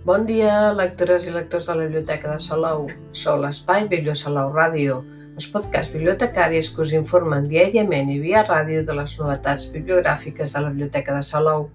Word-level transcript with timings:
Bon 0.00 0.22
dia, 0.24 0.72
lectores 0.72 1.26
i 1.28 1.32
lectors 1.34 1.66
de 1.68 1.74
la 1.76 1.82
Biblioteca 1.84 2.30
de 2.32 2.40
Salou. 2.40 2.86
Sou 3.12 3.36
l'Espai 3.36 3.82
Bibliosalou 3.84 4.48
Ràdio, 4.54 4.94
els 5.36 5.48
podcasts 5.52 5.92
bibliotecaris 5.92 6.70
que 6.72 6.80
us 6.86 6.94
informen 6.96 7.50
diàriament 7.50 8.08
i 8.08 8.16
via 8.22 8.40
ràdio 8.46 8.80
de 8.88 8.96
les 8.96 9.18
novetats 9.20 9.66
bibliogràfiques 9.74 10.54
de 10.56 10.62
la 10.64 10.70
Biblioteca 10.72 11.18
de 11.18 11.20
Salou. 11.28 11.66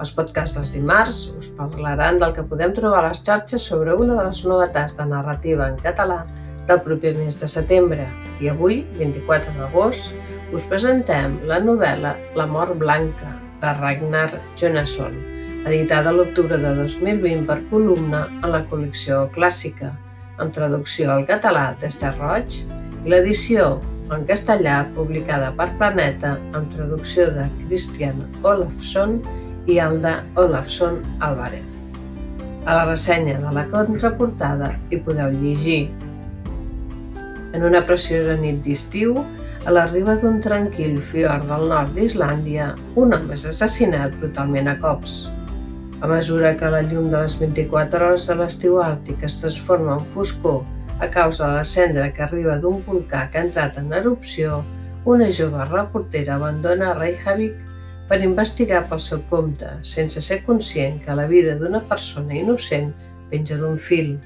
Els 0.00 0.14
podcasts 0.16 0.56
dels 0.56 0.72
dimarts 0.78 1.18
us 1.42 1.50
parlaran 1.58 2.22
del 2.22 2.32
que 2.38 2.46
podem 2.54 2.72
trobar 2.78 3.02
a 3.02 3.10
les 3.10 3.20
xarxes 3.20 3.68
sobre 3.68 3.98
una 4.00 4.16
de 4.22 4.26
les 4.30 4.42
novetats 4.48 4.96
de 4.96 5.08
narrativa 5.12 5.68
en 5.68 5.76
català 5.84 6.22
del 6.70 6.80
proper 6.88 7.12
mes 7.20 7.36
de 7.36 7.50
setembre. 7.58 8.08
I 8.40 8.48
avui, 8.54 8.80
24 8.96 9.52
d'agost, 9.60 10.08
us 10.56 10.72
presentem 10.72 11.36
la 11.52 11.60
novel·la 11.60 12.16
La 12.40 12.48
mort 12.48 12.80
blanca, 12.80 13.36
de 13.60 13.76
Ragnar 13.78 14.30
Jonasson, 14.56 15.20
editada 15.66 16.12
l'octubre 16.12 16.58
de 16.58 16.72
2020 16.80 17.46
per 17.46 17.60
columna 17.70 18.24
en 18.42 18.50
la 18.54 18.62
col·lecció 18.70 19.28
clàssica, 19.36 19.92
amb 20.42 20.54
traducció 20.56 21.12
al 21.12 21.26
català 21.28 21.70
d'Ester 21.80 22.12
Roig, 22.18 22.62
i 23.02 23.10
l'edició 23.12 23.76
en 24.12 24.26
castellà 24.28 24.82
publicada 24.96 25.52
per 25.58 25.70
Planeta 25.78 26.34
amb 26.52 26.70
traducció 26.74 27.28
de 27.36 27.46
Christian 27.64 28.24
Olafsson 28.42 29.20
i 29.70 29.78
Alda 29.78 30.18
Olafsson 30.42 31.00
Álvarez. 31.20 31.68
A 32.66 32.78
la 32.78 32.86
ressenya 32.90 33.38
de 33.42 33.52
la 33.54 33.66
contraportada 33.70 34.74
hi 34.90 35.00
podeu 35.06 35.32
llegir 35.42 35.90
en 37.52 37.64
una 37.68 37.82
preciosa 37.84 38.34
nit 38.38 38.62
d'estiu, 38.64 39.16
a 39.66 39.70
la 39.74 39.84
riba 39.90 40.16
d'un 40.18 40.40
tranquil 40.42 40.96
fiord 41.04 41.46
del 41.50 41.68
nord 41.70 41.92
d'Islàndia, 41.94 42.72
un 42.98 43.14
home 43.14 43.36
és 43.36 43.44
assassinat 43.50 44.16
brutalment 44.22 44.70
a 44.72 44.76
cops. 44.82 45.20
A 46.02 46.08
mesura 46.10 46.56
que 46.58 46.66
la 46.66 46.80
llum 46.82 47.12
de 47.12 47.18
les 47.22 47.34
24 47.38 48.06
hores 48.08 48.24
de 48.26 48.34
l'estiu 48.34 48.78
àrtic 48.82 49.20
es 49.26 49.36
transforma 49.38 49.92
en 50.00 50.06
foscor 50.14 50.64
a 50.98 51.06
causa 51.16 51.46
de 51.46 51.58
la 51.60 51.66
cendra 51.72 52.06
que 52.14 52.24
arriba 52.24 52.56
d'un 52.62 52.80
volcà 52.86 53.20
que 53.30 53.38
ha 53.38 53.44
entrat 53.46 53.76
en 53.78 53.92
erupció, 53.94 54.56
una 55.12 55.28
jove 55.36 55.66
reportera 55.68 56.32
abandona 56.34 56.88
Reykjavik 56.96 57.60
per 58.08 58.18
investigar 58.26 58.80
pel 58.90 58.98
seu 59.04 59.20
compte, 59.30 59.68
sense 59.90 60.22
ser 60.26 60.40
conscient 60.48 60.98
que 61.04 61.14
la 61.14 61.28
vida 61.30 61.54
d'una 61.60 61.82
persona 61.92 62.34
innocent 62.40 62.90
penja 63.30 63.58
d'un 63.60 63.78
fil. 63.78 64.16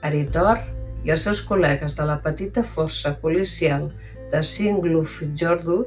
Aritor 0.00 0.62
i 1.04 1.12
els 1.12 1.26
seus 1.28 1.42
col·legues 1.50 1.98
de 1.98 2.06
la 2.08 2.16
petita 2.24 2.64
força 2.64 3.12
policial 3.20 3.90
de 4.32 4.40
Singlufjordur 4.52 5.82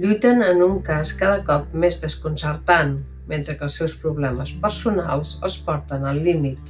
lluiten 0.00 0.40
en 0.48 0.64
un 0.70 0.80
cas 0.88 1.12
cada 1.20 1.44
cop 1.44 1.76
més 1.84 2.00
desconcertant, 2.00 2.96
mentre 3.30 3.56
que 3.56 3.66
els 3.66 3.76
seus 3.80 3.96
problemes 4.02 4.52
personals 4.62 5.36
els 5.46 5.58
porten 5.66 6.06
al 6.06 6.20
límit. 6.26 6.60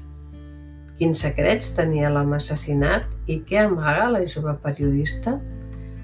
Quins 0.97 1.21
secrets 1.27 1.75
tenia 1.77 2.09
l'home 2.13 2.39
assassinat 2.39 3.05
i 3.29 3.43
què 3.49 3.67
amaga 3.67 4.09
la 4.15 4.23
jove 4.25 4.55
periodista? 4.63 5.37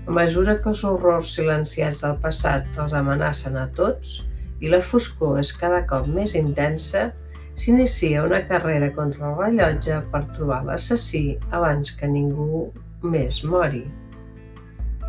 A 0.02 0.12
mesura 0.12 0.58
que 0.60 0.68
els 0.72 0.82
horrors 0.84 1.32
silenciats 1.38 2.02
del 2.04 2.18
passat 2.20 2.78
els 2.82 2.92
amenacen 2.98 3.56
a 3.56 3.68
tots 3.78 4.20
i 4.60 4.70
la 4.70 4.82
foscor 4.84 5.38
és 5.40 5.54
cada 5.58 5.80
cop 5.88 6.06
més 6.10 6.36
intensa, 6.38 7.08
s'inicia 7.54 8.24
una 8.26 8.42
carrera 8.48 8.92
contra 8.96 9.30
el 9.30 9.38
rellotge 9.40 9.98
per 10.12 10.22
trobar 10.36 10.62
l'assassí 10.68 11.24
abans 11.50 11.92
que 11.98 12.08
ningú 12.08 12.68
més 13.02 13.42
mori. 13.44 13.84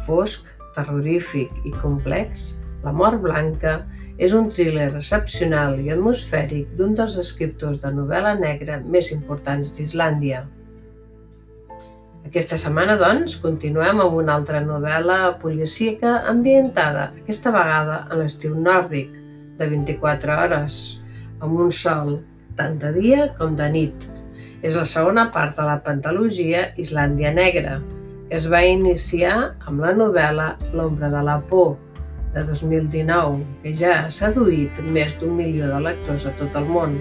Fosc, 0.08 0.48
terrorífic 0.76 1.66
i 1.68 1.74
complex, 1.82 2.52
La 2.84 2.92
mort 2.92 3.22
blanca 3.24 3.78
és 4.24 4.34
un 4.38 4.46
thriller 4.54 4.90
excepcional 4.96 5.80
i 5.84 5.90
atmosfèric 5.92 6.76
d'un 6.78 6.94
dels 6.96 7.18
escriptors 7.20 7.82
de 7.84 7.90
novel·la 7.92 8.38
negra 8.40 8.78
més 8.96 9.10
importants 9.16 9.74
d'Islàndia. 9.76 10.46
Aquesta 12.24 12.56
setmana, 12.62 12.96
doncs, 13.02 13.36
continuem 13.44 14.00
amb 14.00 14.16
una 14.22 14.38
altra 14.40 14.62
novel·la 14.64 15.18
policíaca 15.42 16.22
ambientada, 16.32 17.10
aquesta 17.20 17.52
vegada 17.52 18.00
a 18.08 18.20
l'estiu 18.22 18.56
nòrdic, 18.56 19.12
de 19.60 19.68
24 19.70 20.38
hores, 20.46 20.80
amb 21.44 21.60
un 21.66 21.76
sol 21.76 22.16
tant 22.58 22.80
de 22.80 22.94
dia 22.96 23.28
com 23.38 23.58
de 23.60 23.68
nit. 23.76 24.08
És 24.64 24.80
la 24.80 24.88
segona 24.88 25.28
part 25.36 25.58
de 25.60 25.68
la 25.68 25.82
pentalogia 25.84 26.70
Islàndia 26.80 27.34
Negra, 27.36 27.82
que 28.30 28.40
es 28.40 28.48
va 28.50 28.64
iniciar 28.64 29.36
amb 29.68 29.84
la 29.84 29.92
novel·la 29.98 30.54
L'ombra 30.72 31.12
de 31.12 31.28
la 31.28 31.42
por, 31.52 31.76
de 32.34 32.44
2019, 32.48 33.44
que 33.64 33.74
ja 33.78 33.94
ha 34.04 34.12
seduït 34.14 34.80
més 34.96 35.14
d'un 35.20 35.36
milió 35.38 35.70
de 35.70 35.80
lectors 35.86 36.26
a 36.30 36.34
tot 36.40 36.56
el 36.60 36.70
món. 36.70 36.98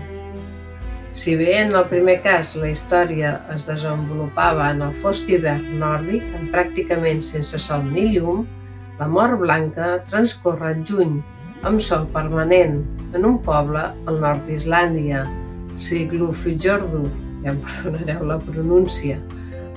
Si 1.13 1.35
bé 1.37 1.59
en 1.61 1.75
el 1.77 1.85
primer 1.91 2.19
cas 2.25 2.55
la 2.57 2.71
història 2.73 3.35
es 3.53 3.67
desenvolupava 3.69 4.71
en 4.73 4.81
el 4.87 4.95
fosc 5.03 5.29
hivern 5.29 5.77
nòrdic, 5.81 6.25
en 6.39 6.49
pràcticament 6.55 7.21
sense 7.25 7.61
sol 7.61 7.85
ni 7.91 8.07
llum, 8.15 8.47
la 9.01 9.09
mort 9.09 9.37
blanca 9.41 9.99
transcorre 10.09 10.73
al 10.73 10.83
juny, 10.89 11.19
amb 11.69 11.85
sol 11.85 12.09
permanent, 12.15 12.81
en 13.13 13.29
un 13.29 13.39
poble 13.45 13.83
al 13.83 14.21
nord 14.25 14.49
d'Islàndia, 14.49 15.27
Siglufjordur, 15.77 17.09
ja 17.45 17.53
em 17.53 17.61
perdonareu 17.65 18.27
la 18.29 18.41
pronúncia, 18.41 19.21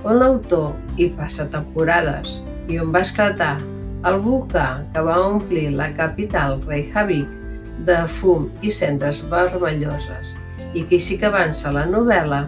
on 0.05 0.19
l'autor 0.21 0.73
hi 0.99 1.09
passa 1.17 1.47
temporades 1.51 2.41
i 2.69 2.79
on 2.79 2.91
va 2.95 3.03
esclatar 3.05 3.55
el 4.05 4.19
volcà 4.21 4.67
que 4.93 5.01
va 5.01 5.17
omplir 5.25 5.71
la 5.73 5.89
capital 5.97 6.59
Reykjavik 6.67 7.29
de 7.87 7.97
fum 8.17 8.45
i 8.61 8.71
cendres 8.71 9.23
vermelloses 9.31 10.35
i 10.77 10.83
que 10.85 10.99
així 10.99 11.17
que 11.19 11.29
avança 11.31 11.73
la 11.73 11.85
novel·la 11.89 12.43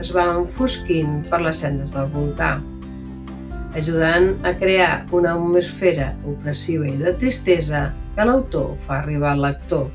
es 0.00 0.12
va 0.16 0.28
enfosquint 0.36 1.20
per 1.30 1.40
les 1.44 1.62
cendres 1.64 1.92
del 1.96 2.06
volcà, 2.14 2.52
ajudant 3.76 4.30
a 4.46 4.52
crear 4.60 4.92
una 5.16 5.34
atmosfera 5.36 6.12
opressiva 6.30 6.86
i 6.88 6.94
de 7.00 7.12
tristesa 7.20 7.88
que 8.14 8.26
l'autor 8.26 8.76
fa 8.86 9.00
arribar 9.00 9.34
al 9.34 9.44
lector. 9.44 9.88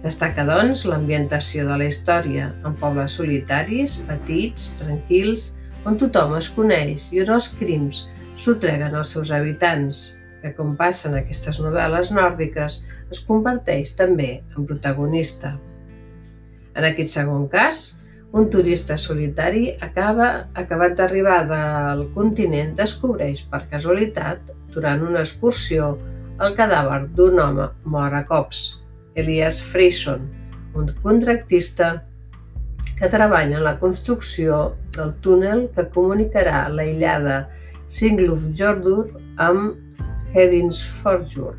Destaca, 0.00 0.46
doncs, 0.48 0.86
l'ambientació 0.88 1.66
de 1.68 1.76
la 1.76 1.86
història, 1.90 2.48
en 2.64 2.76
pobles 2.80 3.18
solitaris, 3.20 3.98
petits, 4.08 4.72
tranquils, 4.80 5.50
on 5.84 6.00
tothom 6.00 6.34
es 6.38 6.48
coneix 6.56 7.10
i 7.12 7.22
on 7.22 7.34
els 7.36 7.50
crims 7.60 8.06
s'otreguen 8.40 8.96
als 8.96 9.12
seus 9.14 9.30
habitants, 9.36 10.02
que, 10.40 10.54
com 10.56 10.72
passen 10.78 11.16
aquestes 11.18 11.60
novel·les 11.60 12.12
nòrdiques, 12.16 12.80
es 13.12 13.20
converteix 13.28 13.94
també 13.98 14.30
en 14.56 14.68
protagonista. 14.68 15.54
En 16.74 16.86
aquest 16.88 17.12
segon 17.18 17.48
cas, 17.52 18.00
un 18.32 18.48
turista 18.50 18.96
solitari 18.96 19.74
acaba, 19.82 20.28
acabat 20.54 20.94
d'arribar 20.98 21.40
del 21.50 22.04
continent 22.14 22.76
descobreix 22.78 23.42
per 23.50 23.64
casualitat, 23.72 24.54
durant 24.70 25.02
una 25.02 25.24
excursió, 25.24 25.96
el 26.40 26.54
cadàver 26.56 27.00
d'un 27.16 27.40
home 27.42 27.66
mort 27.84 28.16
a 28.16 28.22
cops. 28.28 28.60
Elias 29.18 29.58
Freyson, 29.66 30.22
un 30.78 30.92
contractista 31.02 32.04
que 33.00 33.08
treballa 33.10 33.58
en 33.58 33.64
la 33.64 33.78
construcció 33.80 34.76
del 34.94 35.12
túnel 35.24 35.66
que 35.74 35.88
comunicarà 35.90 36.68
l'aïllada 36.70 37.48
Singlufjordur 37.90 39.08
amb 39.42 39.74
Hedinsforjur. 40.30 41.56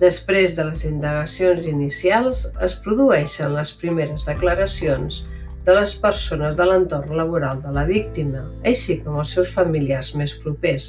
Després 0.00 0.54
de 0.56 0.64
les 0.70 0.86
indagacions 0.88 1.68
inicials, 1.68 2.46
es 2.64 2.74
produeixen 2.80 3.52
les 3.52 3.74
primeres 3.82 4.24
declaracions 4.24 5.20
de 5.68 5.76
les 5.76 5.92
persones 6.00 6.56
de 6.56 6.68
l'entorn 6.70 7.14
laboral 7.20 7.60
de 7.60 7.76
la 7.76 7.84
víctima, 7.88 8.46
així 8.64 8.98
com 9.04 9.20
els 9.20 9.36
seus 9.36 9.52
familiars 9.52 10.14
més 10.16 10.34
propers. 10.40 10.88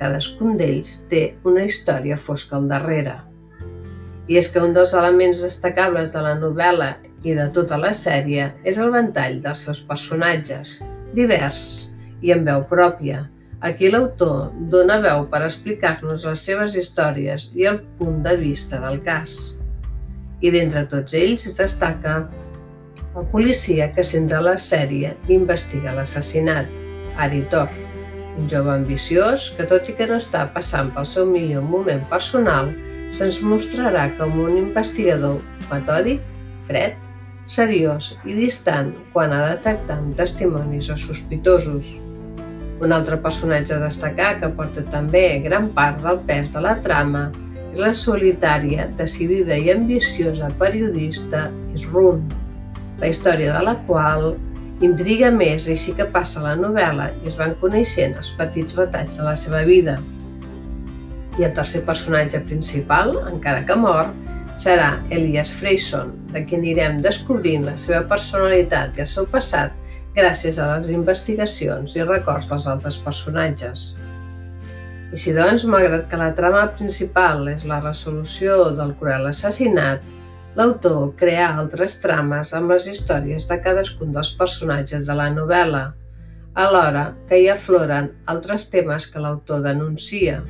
Cadascun 0.00 0.56
d'ells 0.56 0.96
té 1.12 1.24
una 1.44 1.68
història 1.68 2.16
fosca 2.16 2.56
al 2.56 2.68
darrere. 2.72 3.18
I 4.24 4.40
és 4.40 4.48
que 4.48 4.60
un 4.64 4.72
dels 4.72 4.96
elements 4.96 5.44
destacables 5.44 6.16
de 6.16 6.24
la 6.24 6.32
novel·la 6.40 6.94
i 7.28 7.36
de 7.36 7.50
tota 7.52 7.76
la 7.76 7.92
sèrie 7.92 8.54
és 8.64 8.80
el 8.80 8.92
ventall 8.92 9.42
dels 9.44 9.68
seus 9.68 9.84
personatges, 9.84 10.80
divers 11.12 11.92
i 12.22 12.32
amb 12.34 12.46
veu 12.50 12.64
pròpia. 12.70 13.24
Aquí 13.64 13.88
l'autor 13.88 14.52
dona 14.72 14.98
veu 15.00 15.24
per 15.32 15.40
explicar-nos 15.46 16.26
les 16.28 16.42
seves 16.46 16.74
històries 16.76 17.48
i 17.56 17.68
el 17.70 17.80
punt 17.98 18.22
de 18.26 18.36
vista 18.40 18.80
del 18.82 19.00
cas. 19.06 19.56
I 20.44 20.52
d'entre 20.52 20.84
tots 20.90 21.16
ells 21.16 21.46
es 21.48 21.56
destaca 21.60 22.18
el 23.14 23.26
policia 23.32 23.88
que 23.96 24.04
centra 24.04 24.42
la 24.44 24.56
sèrie 24.60 25.14
i 25.28 25.36
investiga 25.38 25.94
l'assassinat, 25.96 26.68
Ari 27.24 27.44
Thor, 27.50 27.70
un 28.36 28.48
jove 28.50 28.72
ambiciós 28.74 29.52
que, 29.56 29.66
tot 29.70 29.88
i 29.88 29.94
que 29.96 30.08
no 30.10 30.18
està 30.18 30.44
passant 30.54 30.90
pel 30.94 31.06
seu 31.06 31.28
millor 31.30 31.64
moment 31.70 32.02
personal, 32.10 32.72
se'ns 33.14 33.40
mostrarà 33.46 34.08
com 34.18 34.34
un 34.42 34.58
investigador 34.58 35.38
metòdic, 35.70 36.24
fred, 36.66 36.98
seriós 37.46 38.14
i 38.24 38.34
distant 38.36 38.92
quan 39.12 39.32
ha 39.32 39.42
de 39.50 39.56
tractar 39.64 39.98
amb 39.98 40.16
testimonis 40.16 40.90
o 40.92 40.96
sospitosos. 41.00 41.94
Un 42.82 42.92
altre 42.92 43.18
personatge 43.22 43.76
a 43.76 43.82
destacar 43.82 44.34
que 44.40 44.50
porta 44.56 44.84
també 44.92 45.40
gran 45.44 45.70
part 45.76 46.00
del 46.04 46.22
pes 46.28 46.52
de 46.54 46.62
la 46.64 46.78
trama 46.84 47.28
és 47.68 47.78
la 47.80 47.92
solitària, 47.96 48.88
decidida 48.98 49.56
i 49.58 49.70
ambiciosa 49.72 50.50
periodista 50.60 51.48
Isrun, 51.74 52.24
la 53.00 53.10
història 53.10 53.54
de 53.56 53.62
la 53.66 53.76
qual 53.88 54.34
intriga 54.82 55.30
més 55.34 55.68
així 55.70 55.94
que 55.98 56.06
passa 56.10 56.42
la 56.44 56.54
novel·la 56.58 57.10
i 57.22 57.30
es 57.30 57.38
van 57.40 57.54
coneixent 57.60 58.16
els 58.18 58.32
petits 58.38 58.76
retalls 58.78 59.18
de 59.18 59.26
la 59.26 59.34
seva 59.38 59.62
vida. 59.66 59.98
I 61.38 61.46
el 61.48 61.54
tercer 61.54 61.82
personatge 61.86 62.40
principal, 62.46 63.16
encara 63.30 63.64
que 63.66 63.76
mor, 63.78 64.12
serà 64.56 65.00
Elias 65.10 65.52
Freyson, 65.58 66.12
de 66.32 66.44
qui 66.46 66.58
anirem 66.58 67.00
descobrint 67.02 67.66
la 67.66 67.76
seva 67.80 68.04
personalitat 68.10 68.98
i 68.98 69.04
el 69.04 69.10
seu 69.10 69.26
passat 69.30 69.74
gràcies 70.14 70.60
a 70.62 70.68
les 70.76 70.90
investigacions 70.94 71.96
i 71.98 72.06
records 72.06 72.50
dels 72.52 72.68
altres 72.70 72.98
personatges. 73.02 73.94
Així 75.14 75.34
doncs, 75.34 75.66
malgrat 75.70 76.06
que 76.10 76.18
la 76.18 76.32
trama 76.34 76.64
principal 76.78 77.48
és 77.50 77.66
la 77.70 77.80
resolució 77.82 78.70
del 78.78 78.94
cruel 78.98 79.28
assassinat, 79.30 80.02
l'autor 80.58 81.12
crea 81.18 81.50
altres 81.58 81.98
trames 82.02 82.54
amb 82.54 82.70
les 82.74 82.86
històries 82.90 83.46
de 83.50 83.58
cadascun 83.62 84.14
dels 84.14 84.32
personatges 84.38 85.06
de 85.10 85.18
la 85.18 85.28
novel·la, 85.34 85.84
alhora 86.54 87.08
que 87.28 87.40
hi 87.42 87.48
afloren 87.50 88.12
altres 88.30 88.68
temes 88.70 89.08
que 89.10 89.22
l'autor 89.22 89.62
denuncia, 89.66 90.40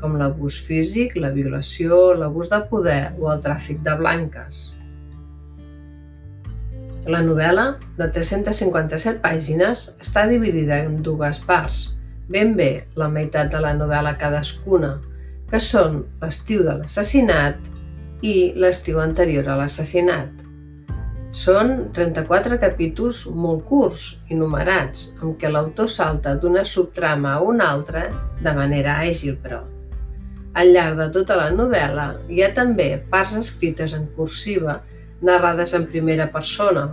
com 0.00 0.16
l'abús 0.20 0.60
físic, 0.66 1.16
la 1.18 1.34
violació, 1.34 2.14
l'abús 2.14 2.50
de 2.52 2.62
poder 2.70 3.02
o 3.18 3.30
el 3.32 3.44
tràfic 3.44 3.84
de 3.86 3.98
blanques. 4.00 4.64
La 7.08 7.22
novel·la, 7.24 7.70
de 7.96 8.10
357 8.12 9.22
pàgines, 9.24 9.86
està 10.02 10.26
dividida 10.30 10.82
en 10.86 11.00
dues 11.02 11.44
parts– 11.46 11.86
ben 12.28 12.54
bé 12.56 12.72
la 13.00 13.08
meitat 13.08 13.48
de 13.52 13.60
la 13.64 13.72
novel·la 13.76 14.14
cadascuna, 14.20 14.98
que 15.48 15.60
són 15.64 16.02
l'estiu 16.20 16.64
de 16.66 16.74
l'assassinat 16.80 17.70
i 18.20 18.34
l'estiu 18.60 19.00
anterior 19.00 19.48
a 19.48 19.56
l'assassinat. 19.62 20.44
Són 21.38 21.72
34 21.96 22.58
capítols 22.60 23.24
molt 23.32 23.64
curts 23.68 24.04
i 24.28 24.36
numerats, 24.36 25.14
amb 25.22 25.36
què 25.40 25.48
l'autor 25.52 25.88
salta 25.92 26.36
d'una 26.36 26.64
subtrama 26.68 27.34
a 27.36 27.42
una 27.44 27.72
altra 27.72 28.06
de 28.44 28.54
manera 28.60 29.00
àgil, 29.04 29.36
però. 29.40 29.64
Al 30.58 30.72
llarg 30.74 30.96
de 30.98 31.04
tota 31.14 31.36
la 31.38 31.50
novel·la 31.54 32.04
hi 32.34 32.40
ha 32.42 32.48
també 32.54 32.88
parts 33.12 33.36
escrites 33.38 33.92
en 33.94 34.08
cursiva 34.16 34.80
narrades 35.28 35.74
en 35.78 35.84
primera 35.92 36.26
persona, 36.34 36.88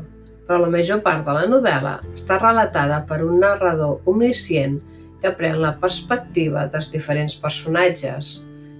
però 0.45 0.59
la 0.61 0.69
major 0.75 1.01
part 1.05 1.25
de 1.25 1.33
la 1.33 1.47
novel·la 1.49 1.95
està 2.13 2.37
relatada 2.41 3.01
per 3.09 3.23
un 3.25 3.39
narrador 3.41 4.05
omniscient 4.11 4.77
que 5.23 5.33
pren 5.39 5.57
la 5.63 5.73
perspectiva 5.81 6.67
dels 6.69 6.91
diferents 6.93 7.39
personatges, 7.41 8.35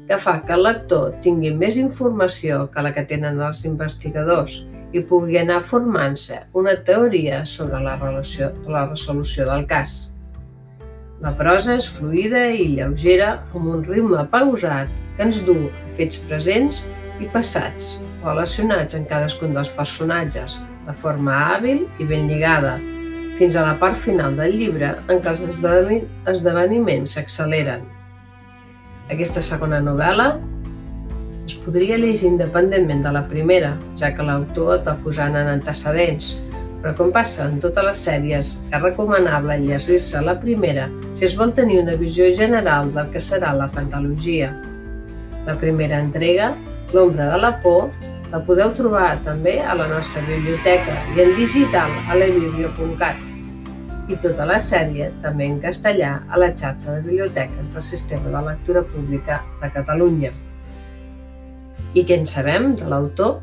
que 0.06 0.22
fa 0.22 0.38
que 0.46 0.54
el 0.54 0.66
lector 0.68 1.16
tingui 1.26 1.56
més 1.58 1.81
informació 1.81 2.68
que 2.74 2.86
la 2.86 2.94
que 2.94 3.08
tenen 3.10 3.42
els 3.42 3.66
investigadors 3.66 4.60
i 4.94 5.02
pugui 5.10 5.40
anar 5.42 5.64
formant-se 5.66 6.44
una 6.54 6.76
teoria 6.88 7.42
sobre 7.50 7.81
la, 7.81 7.98
relació, 7.98 8.54
la 8.70 8.86
resolució 8.92 9.50
del 9.50 9.66
cas. 9.66 10.15
La 11.24 11.32
prosa 11.40 11.78
és 11.80 11.86
fluida 11.88 12.42
i 12.52 12.66
lleugera, 12.76 13.30
amb 13.56 13.70
un 13.72 13.84
ritme 13.88 14.26
pausat 14.34 14.90
que 15.16 15.24
ens 15.24 15.38
du 15.48 15.54
fets 15.96 16.20
presents 16.28 16.82
i 17.24 17.30
passats, 17.32 18.02
relacionats 18.24 18.98
en 18.98 19.06
cadascun 19.08 19.56
dels 19.56 19.72
personatges, 19.78 20.60
de 20.84 20.96
forma 21.00 21.38
hàbil 21.54 21.86
i 22.04 22.08
ben 22.10 22.28
lligada, 22.28 22.76
fins 23.40 23.56
a 23.56 23.64
la 23.64 23.78
part 23.80 23.96
final 24.00 24.36
del 24.36 24.58
llibre 24.60 24.92
en 25.08 25.24
què 25.24 25.32
els 25.32 25.46
esdeveniments 25.48 27.16
s'acceleren. 27.16 27.88
Aquesta 29.08 29.44
segona 29.46 29.80
novel·la 29.86 30.34
es 31.46 31.56
podria 31.64 31.96
llegir 32.02 32.28
independentment 32.34 33.06
de 33.06 33.16
la 33.16 33.24
primera, 33.32 33.76
ja 33.96 34.12
que 34.12 34.26
l'autor 34.26 34.82
et 34.82 34.88
va 34.90 34.98
posant 35.06 35.40
en 35.40 35.48
antecedents, 35.48 36.34
però 36.86 36.94
com 36.94 37.10
passa 37.10 37.48
en 37.50 37.56
totes 37.58 37.82
les 37.82 38.02
sèries, 38.06 38.50
és 38.70 38.82
recomanable 38.84 39.56
llegir-se 39.58 40.20
la 40.22 40.36
primera 40.38 40.84
si 41.18 41.26
es 41.26 41.34
vol 41.34 41.50
tenir 41.58 41.80
una 41.82 41.96
visió 41.98 42.28
general 42.38 42.92
del 42.94 43.10
que 43.10 43.18
serà 43.18 43.56
la 43.58 43.66
pentalogia. 43.74 44.52
La 45.48 45.56
primera 45.58 45.98
entrega, 45.98 46.52
L'ombra 46.94 47.26
de 47.32 47.40
la 47.42 47.50
por, 47.64 47.90
la 48.30 48.44
podeu 48.46 48.70
trobar 48.78 49.16
també 49.26 49.56
a 49.66 49.74
la 49.74 49.88
nostra 49.90 50.22
biblioteca 50.28 50.94
i 51.16 51.24
en 51.24 51.34
digital 51.40 51.90
a 52.06 52.20
lebiblio.cat 52.22 53.26
i 54.14 54.20
tota 54.22 54.46
la 54.46 54.62
sèrie 54.62 55.10
també 55.26 55.50
en 55.50 55.58
castellà 55.66 56.12
a 56.30 56.38
la 56.38 56.52
xarxa 56.54 56.94
de 56.94 57.02
biblioteques 57.08 57.74
del 57.74 57.86
Sistema 57.90 58.30
de 58.30 58.46
Lectura 58.52 58.86
Pública 58.94 59.42
de 59.64 59.74
Catalunya. 59.74 60.30
I 61.98 62.06
què 62.06 62.22
en 62.22 62.30
sabem 62.30 62.76
de 62.78 62.94
l'autor? 62.94 63.40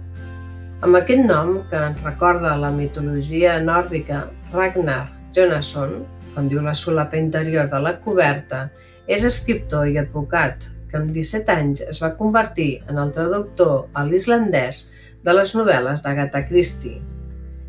Amb 0.82 0.99
aquest 0.99 1.20
nom, 1.29 1.50
que 1.70 1.79
ens 1.79 2.00
recorda 2.02 2.56
la 2.58 2.73
mitologia 2.75 3.52
nòrdica 3.62 4.25
Ragnar 4.50 5.05
Jonasson, 5.37 5.93
com 6.34 6.49
diu 6.50 6.64
la 6.64 6.75
solapa 6.75 7.20
interior 7.20 7.69
de 7.70 7.79
la 7.84 7.93
coberta, 8.02 8.64
és 9.06 9.23
escriptor 9.29 9.87
i 9.87 10.00
advocat 10.02 10.67
que 10.90 10.99
amb 10.99 11.14
17 11.14 11.55
anys 11.55 11.84
es 11.87 12.02
va 12.02 12.11
convertir 12.19 12.82
en 12.90 12.99
el 12.99 13.14
traductor 13.14 13.87
a 13.94 14.05
l'islandès 14.11 14.82
de 15.23 15.38
les 15.38 15.55
novel·les 15.55 16.02
d'Agatha 16.02 16.43
Christie. 16.50 16.99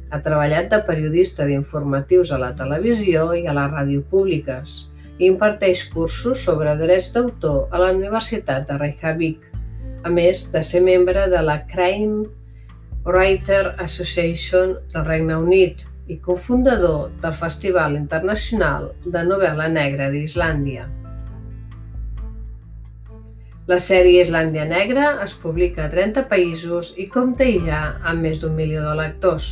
Ha 0.10 0.24
treballat 0.26 0.74
de 0.74 0.82
periodista 0.90 1.46
d'informatius 1.46 2.34
a 2.34 2.42
la 2.42 2.54
televisió 2.58 3.30
i 3.38 3.46
a 3.46 3.54
la 3.54 3.70
ràdio 3.70 4.02
públiques 4.10 4.80
i 5.20 5.30
imparteix 5.30 5.86
cursos 5.94 6.50
sobre 6.50 6.74
drets 6.82 7.14
d'autor 7.14 7.68
a 7.70 7.86
la 7.86 7.94
Universitat 7.94 8.66
de 8.72 8.86
Reykjavik, 8.88 9.52
a 10.02 10.10
més 10.10 10.48
de 10.50 10.66
ser 10.66 10.82
membre 10.82 11.30
de 11.30 11.46
la 11.46 11.62
Crime 11.70 12.42
Writer 13.06 13.76
Association 13.80 14.78
del 14.94 15.06
Regne 15.06 15.36
Unit 15.36 15.84
i 16.08 16.20
cofundador 16.24 17.10
del 17.24 17.34
Festival 17.36 17.98
Internacional 18.00 18.94
de 19.04 19.24
Novel·la 19.28 19.68
Negra 19.72 20.08
d'Islàndia. 20.14 20.88
La 23.68 23.80
sèrie 23.80 24.24
Islàndia 24.24 24.64
Negra 24.68 25.10
es 25.24 25.36
publica 25.40 25.86
a 25.86 25.92
30 25.92 26.26
països 26.32 26.94
i 27.00 27.10
compta 27.12 27.48
ja 27.68 27.84
amb 28.08 28.24
més 28.24 28.40
d'un 28.40 28.56
milió 28.56 28.88
de 28.88 28.96
lectors. 29.00 29.52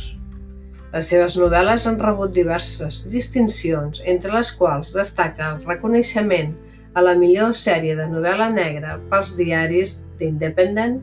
Les 0.92 1.08
seves 1.08 1.38
novel·les 1.40 1.86
han 1.88 2.00
rebut 2.00 2.32
diverses 2.32 3.04
distincions, 3.12 4.02
entre 4.04 4.32
les 4.32 4.52
quals 4.56 4.92
destaca 4.96 5.54
el 5.54 5.64
reconeixement 5.68 6.52
a 6.92 7.04
la 7.04 7.14
millor 7.16 7.56
sèrie 7.56 7.96
de 7.96 8.08
novel·la 8.08 8.50
negra 8.52 8.98
pels 9.12 9.36
diaris 9.36 10.02
The 10.18 10.28
Independent, 10.28 11.00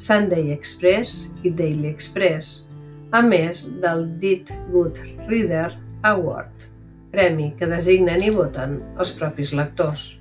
Sunday 0.00 0.48
Express 0.54 1.34
i 1.44 1.52
Daily 1.52 1.92
Express, 1.92 2.64
a 3.12 3.20
més 3.20 3.76
del 3.82 4.06
Did 4.22 4.48
Good 4.72 4.96
Reader 5.28 5.76
Award, 6.08 6.72
premi 7.12 7.50
que 7.58 7.68
designen 7.68 8.24
i 8.24 8.30
voten 8.32 8.78
els 8.96 9.12
propis 9.18 9.52
lectors. 9.52 10.16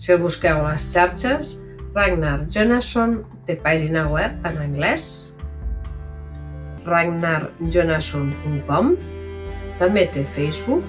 Si 0.00 0.12
el 0.14 0.22
busqueu 0.22 0.56
a 0.62 0.70
les 0.72 0.86
xarxes, 0.94 1.58
Ragnar 1.92 2.48
Jonasson 2.48 3.20
té 3.44 3.60
pàgina 3.60 4.08
web 4.08 4.32
en 4.48 4.56
anglès, 4.64 5.36
ragnarjonasson.com, 6.88 8.96
també 9.82 10.06
té 10.14 10.22
Facebook, 10.24 10.86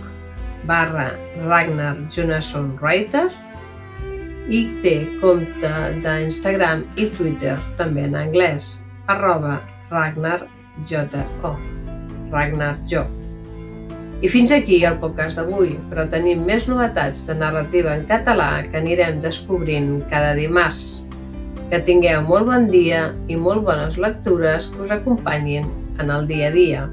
barra 0.69 1.09
Ragnar 1.43 1.97
Jonasson 2.07 2.77
Writer, 2.79 3.27
i 4.49 4.65
té 4.83 4.95
compte 5.21 5.71
d'Instagram 6.03 6.83
i 6.99 7.07
Twitter 7.17 7.57
també 7.79 8.07
en 8.09 8.17
anglès, 8.19 8.83
arroba 9.07 9.59
Ragnar 9.91 10.41
J-O, 10.87 11.53
Ragnar 12.31 12.75
Jo. 12.89 13.05
I 14.23 14.29
fins 14.31 14.53
aquí 14.55 14.77
el 14.87 14.99
podcast 15.01 15.35
d'avui, 15.35 15.73
però 15.91 16.05
tenim 16.11 16.45
més 16.47 16.69
novetats 16.71 17.25
de 17.27 17.35
narrativa 17.35 17.91
en 17.91 18.05
català 18.07 18.63
que 18.69 18.79
anirem 18.79 19.19
descobrint 19.23 19.97
cada 20.11 20.31
dimarts. 20.37 21.09
Que 21.67 21.81
tingueu 21.83 22.23
molt 22.29 22.47
bon 22.47 22.69
dia 22.71 23.09
i 23.27 23.35
molt 23.35 23.65
bones 23.67 23.99
lectures 23.99 24.69
que 24.71 24.85
us 24.85 24.93
acompanyin 24.95 25.67
en 25.99 26.13
el 26.13 26.27
dia 26.29 26.47
a 26.47 26.55
dia. 26.55 26.85